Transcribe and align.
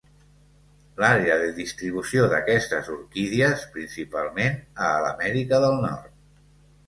L'àrea 1.01 1.33
de 1.41 1.49
distribució 1.57 2.23
d'aquestes 2.31 2.89
orquídies 2.95 3.67
principalment 3.75 4.57
a 4.87 4.91
l'Amèrica 5.05 5.61
del 5.67 5.77
Nord. 5.85 6.11